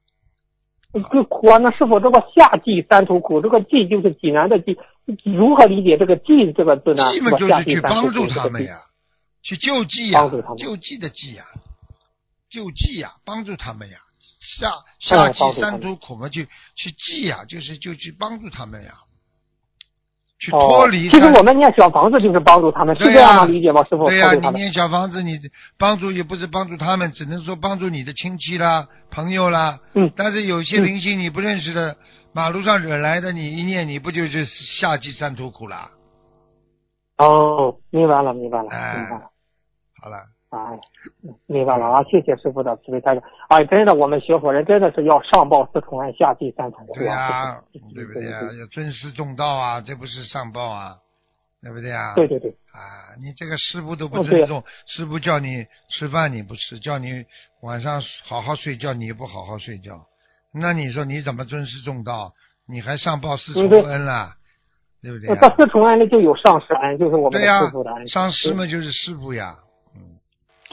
[1.10, 3.40] 这苦啊，那是否这个下济三途苦？
[3.40, 4.78] 这个济就是济南的济，
[5.24, 7.12] 如何理解这个济这个字呢？
[7.12, 8.80] 济嘛就是去帮助他们呀，
[9.42, 10.20] 去救济呀
[10.56, 11.44] 救济的济呀，
[12.48, 13.98] 救济呀，帮助他们呀。
[14.60, 18.94] 下下济帮助他们三途苦嘛，去去济呀，就是就去帮助他们呀，
[20.38, 21.20] 去哦脱离三。
[21.20, 23.82] 其实我们念小房子就是帮助他们，是对这样呀理解吗？
[23.84, 24.08] 师傅？
[24.08, 24.32] 对呀。
[24.32, 25.38] 你念小房子，你
[25.78, 29.78] 帮助也不是帮助他们，只能说帮助你的亲戚啦、朋友啦。
[29.94, 31.96] 嗯但是有些嗯灵性你不认识的，
[32.32, 35.90] 马路上惹来的，你一念，你不就是下济三途苦啦？
[37.18, 39.30] 哦，明白了，明白了，哎明白了。
[40.02, 40.16] 好了，
[40.54, 40.78] 哎，
[41.46, 42.02] 明白了啊！
[42.04, 43.22] 谢谢师傅的慈悲开示。
[43.48, 47.62] 哎，真的，我们学佛人真的是要上报四重恩，下济三途苦对呀、啊！
[47.94, 50.96] 对不对呀、要尊师重道啊，这不是上报啊，
[51.62, 52.14] 对不对啊？
[52.14, 57.24] 对对对，啊，你这个师傅都不尊重，师傅叫你吃饭你不吃，叫你
[57.62, 60.06] 晚上好好睡觉你也不好好睡觉，
[60.52, 62.32] 那你说你怎么尊师重道？
[62.66, 64.32] 你还上报四重恩了，
[65.02, 65.38] 对不对啊？
[65.38, 69.63] 这四重案里就有上师恩，就是我们对呀师傅的恩。，上师嘛就是师傅呀，嗯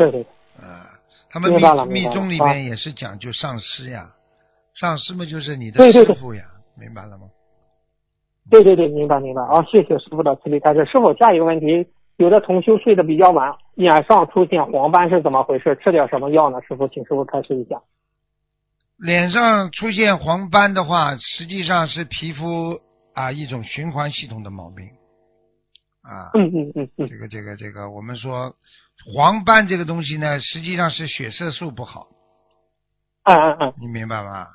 [0.10, 0.88] 对对，啊，
[1.30, 1.60] 他们密
[1.94, 4.10] 密宗里啊面也是讲究上师呀，
[4.74, 6.44] 上师嘛就是你的对对对师傅呀，
[6.80, 7.30] 明白了吗？
[8.50, 9.42] 对对对，明白明白。
[9.44, 10.84] 啊，谢谢师傅的慈悲开示。
[10.86, 11.88] 师傅，下一个问题，
[12.18, 15.78] 有的同修睡得比较晚，脸上出现黄斑是怎么回事？
[15.84, 16.60] 吃点什么药呢？
[16.68, 17.80] 师傅，请师傅开示一下。
[18.98, 22.80] 脸上出现黄斑的话，实际上是皮肤
[23.14, 24.88] 啊一种循环系统的毛病
[26.02, 26.32] 啊。
[26.34, 28.56] 嗯嗯嗯嗯，这个这个这个，我们说
[29.06, 32.08] 黄斑这个东西呢，实际上是血色素不好，
[33.24, 34.48] 嗯嗯嗯你明白吗？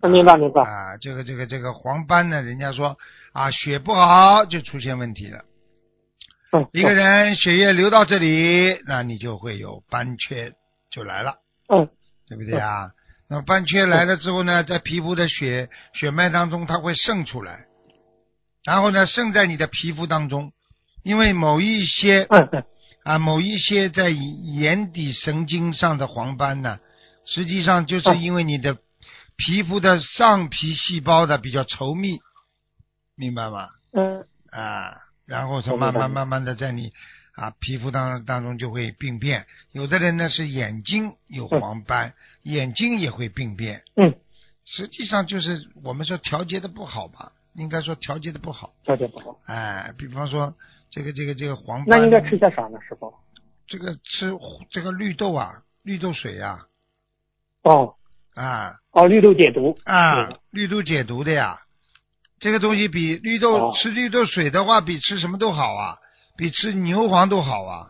[0.00, 0.62] 我，明白明白。
[0.62, 2.96] 啊，这个这个这个黄斑呢，人家说
[3.32, 5.44] 啊血不好就出现问题了。
[6.52, 10.52] 嗯，一个人血液流到这里，那你就会有斑缺
[10.90, 11.36] 就来了，
[11.68, 11.88] 嗯
[12.28, 12.90] 对不对啊？
[13.28, 17.66] 那么斑缺来了之后呢，在皮肤的血血脉当中，它会渗出来，
[18.64, 20.52] 然后呢，渗在你的皮肤当中，
[21.02, 22.26] 因为某一些
[23.04, 26.78] 啊，某一些在眼底神经上的黄斑呢，
[27.24, 28.78] 实际上就是嗯因为你的
[29.36, 32.20] 皮肤的上皮细胞的比较稠密，
[33.16, 33.68] 明白吗？
[33.92, 34.94] 嗯啊，
[35.26, 36.92] 然后它慢慢慢慢的在你
[37.34, 39.46] 啊皮肤当当中就会病变。
[39.72, 43.82] 有的人呢是眼睛有黄斑，眼睛也会病变。
[43.96, 44.14] 嗯，
[44.64, 48.70] 实际上就是我们说调节的不好吧，应该说调节的不好。
[48.84, 50.54] 调节不好，哎，比方说
[50.92, 53.12] 这个这个这个黄斑，那应该吃些啥呢，师傅？
[53.66, 54.30] 这个吃
[54.70, 56.66] 这个绿豆啊，绿豆水啊，
[57.62, 57.96] 哦
[58.34, 61.58] 啊哦，绿豆解毒啊，绿豆解毒的呀。
[62.38, 65.96] 这个东西比绿豆、哦吃绿豆水的话，比吃什么都好啊，
[66.36, 67.86] 比吃牛黄都好啊。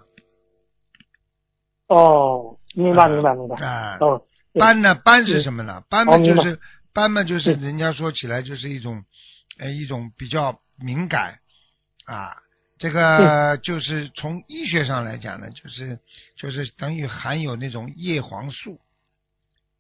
[1.89, 3.57] 哦，明白明白明白。
[3.57, 4.23] 啊，哦，
[4.55, 4.95] 斑呢？
[4.95, 5.83] 斑是什么呢？
[5.89, 6.61] 斑嘛就是
[6.93, 9.03] 斑嘛，就是人家说起来就是一种，
[9.59, 11.41] 呃，一种比较敏感
[12.05, 12.31] 啊。
[12.83, 16.01] 这个就是从医学上来讲呢，就是
[16.37, 18.81] 就是等于含有那种叶黄素，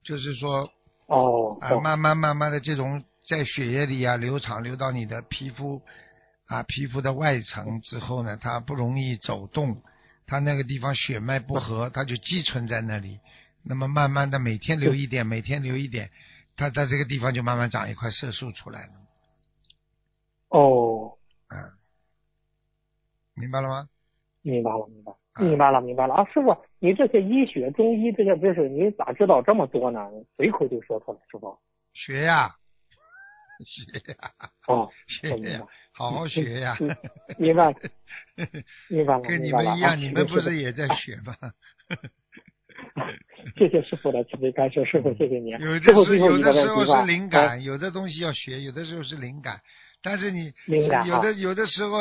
[0.04, 0.70] 就是说
[1.06, 5.82] 哦啊，慢慢慢慢的这种在血液里啊流淌，流到你的皮肤
[6.46, 9.82] 啊皮肤的外层之后呢，它不容易走动，
[10.24, 13.18] 它那个地方血脉不和，它就积存在那里。
[13.64, 16.08] 那么慢慢的每天流一点，每天流一点，
[16.56, 18.92] 它在这个地方就慢慢长一块色素出来了。
[20.50, 21.58] 哦，嗯，
[23.42, 23.88] 明白了吗？
[24.42, 26.24] 明白了明白啊明白了明白了啊！
[26.33, 30.09] 师傅，你这些医学中医这些知识，你咋知道这么多呢？
[30.37, 31.59] 随口就说出来，师傅。
[31.92, 32.50] 学呀，
[33.66, 34.31] 学呀，
[34.68, 35.61] 哦， 学呀
[35.92, 36.76] 好好学呀。
[36.81, 36.96] 嗯
[37.37, 37.74] 明白了
[38.88, 41.35] 明白了，跟你们一样，啊你们不是是也在学吗？
[43.57, 45.59] 谢谢师傅的慈悲开示，师傅谢谢您。
[45.59, 49.61] 有的时最后一个有的时候是灵哎感，有的东西要学，有的时候是灵感，
[50.02, 50.52] 但是你
[51.07, 51.98] 有的有的时候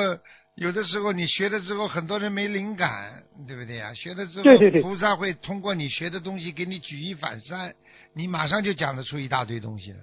[0.55, 3.93] 有的时候你学了之后，很多人没灵感，对不对呀？
[3.93, 7.73] 学了之后，对对对菩萨会通过你学的东西给你举一反三，
[8.13, 9.99] 你马上就讲得出一大堆东西了。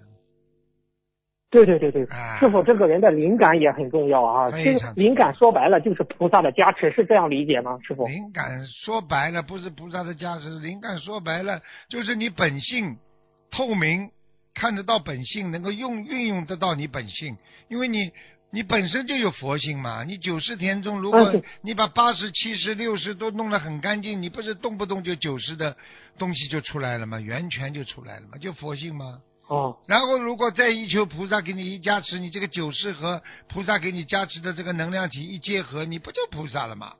[1.50, 4.50] 对对对对，啊师傅这个人的灵感也很重要啊。
[4.50, 7.78] 非常灵感说白了就是菩萨的加持，是这样理解吗？
[7.86, 8.06] 师傅？
[8.06, 12.96] 灵感说白了不是菩萨的加持，灵感说白了就是你本性
[13.50, 14.10] 透明，
[14.54, 17.38] 看得到本性，能够用运用得到你本性，
[17.70, 18.10] 因为你
[18.50, 20.04] 你本身就有佛性嘛。
[20.04, 21.32] 你九十田中，如果
[21.62, 25.76] 你把八十、七十、六十都弄得很干净，你不是动不动就九十的
[26.18, 27.20] 东西就出来了吗？
[27.20, 29.20] 源泉就出来了嘛，就佛性吗？
[29.48, 36.92] 哦然后，如果再一求菩萨给你一加持，你这个九十和菩萨给你加持的这个能量体一结合，你不就菩萨了吗？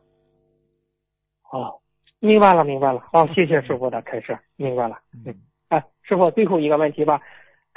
[1.52, 1.80] 哦，
[2.20, 3.02] 明白了明白了。
[3.12, 4.98] 哦，谢谢师傅的开示，明白了。
[5.26, 5.34] 嗯，
[5.68, 7.20] 哎，师傅最后一个问题吧。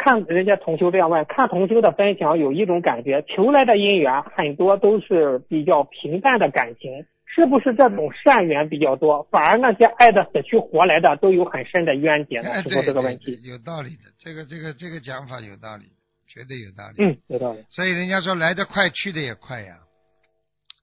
[0.04, 9.28] 看人家同修这样问，看同修的分享有一种感觉，求来的姻缘很多都是比较平淡的感情，是不是这种善缘比较多？
[9.30, 12.50] 反而那些爱的死去活来的都有很深的冤结呢？
[12.50, 15.84] 哎，师对傅这个问题，有道理的，这个这个这个讲法有道理，
[16.28, 17.04] 绝对有道理。
[17.04, 17.64] 嗯，有道理。
[17.70, 19.76] 所以人家说来得快，去得也快呀。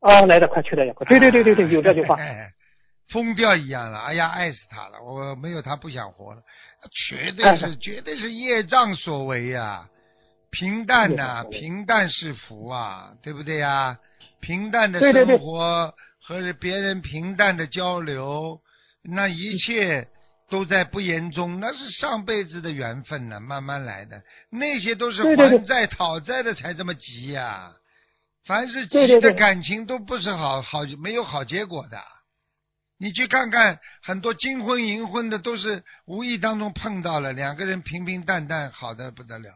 [0.00, 1.04] 哦，来得快去得也快。
[1.09, 2.14] 对对对对对，有这句话。
[2.14, 2.52] 哎，
[3.11, 6.42] 疯掉一样了，哎呀，爱死他了，我没有他不想活了，
[7.09, 9.88] 绝对哎是绝对是业障所为呀。
[10.51, 13.99] 平淡呐、平淡是福啊，对不对呀？
[14.40, 15.92] 平淡的生活
[16.23, 18.61] 和别人平淡的交流，
[19.03, 20.09] 那一切
[20.49, 24.23] 都在不言中，那是上辈子的缘分呢、慢慢来的。
[24.51, 27.73] 那些都是还债讨债的才这么急呀、
[28.47, 32.01] 凡是急的感情都不是好好没有好结果的。
[33.01, 39.51] 你去看看，很多金婚银婚的都是无意当中碰到了，两个人平平淡淡，好的不得了。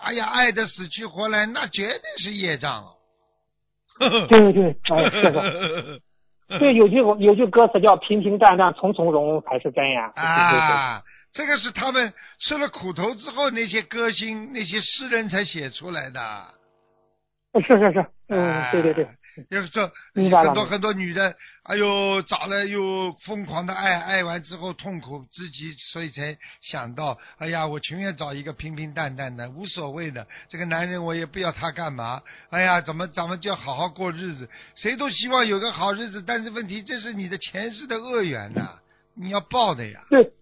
[0.00, 2.92] 哎呀，爱的死去活来，那绝对是业障哦。
[3.98, 6.00] 对对对，哎，是的。
[6.60, 10.12] 对，有句有句歌词叫“平平淡淡，从从容容才是真呀”。
[10.14, 16.44] 啊，这个是他们吃了苦头之后，那些歌星、那些诗人才写出来的。
[17.52, 19.08] 对对对，是是是，嗯，啊对对对，
[19.50, 21.34] 就是说很多很多女的，
[21.64, 38.78] 哎呦，找了又疯狂的爱，爱完之后痛苦至极，所以才想到，哎呀，我情愿找一个平平淡淡的，无所谓的，这个男人我也不要他干嘛，哎呀，怎么咱们就要好好过日子，谁都希望有个好日子，但是问题这是你的前世的恶缘呐、
[39.14, 40.00] 你要报的呀。
[40.08, 40.32] 对，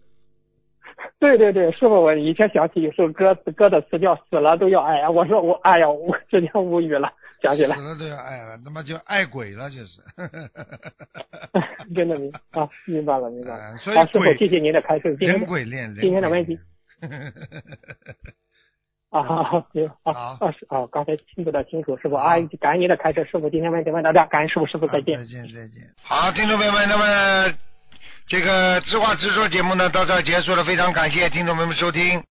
[1.19, 5.09] 对对对，师傅，我以前想起有首歌词，歌的词叫“死了都要爱”啊。
[5.09, 7.81] 我说我，哎呀，我 直接无语了，想起来死。
[7.81, 10.01] 了都要爱了，他妈就爱鬼了，就是。
[11.95, 13.71] 真的明啊，明白了，明白了。
[13.73, 15.15] 嗯所以好，师傅，谢谢您的开示。
[15.19, 16.57] 人鬼恋，人今天的问题
[17.01, 17.33] 恋
[19.09, 25.19] 啊，好好行好啊啊是啊，刚才听不太清楚，师傅啊，感谢您的开示，师傅今天问题问到这，感谢师傅，师傅再见。
[25.19, 25.83] 再见，再见。
[26.01, 27.53] 好，听众朋友们，那么
[28.27, 32.23] 这个知话直说节目呢，到这儿结束了，非常感谢听众朋友们收听。